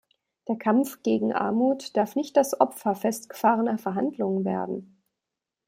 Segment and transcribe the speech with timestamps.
[0.47, 4.99] Der Kampf gegen Armut darf nicht das Opfer festgefahrener Verhandlungen werden.